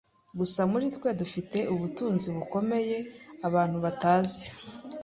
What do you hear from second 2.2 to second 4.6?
bukomeye abantu batazi